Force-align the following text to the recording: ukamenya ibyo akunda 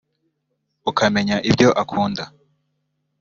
ukamenya 0.89 1.37
ibyo 1.49 1.69
akunda 1.81 2.23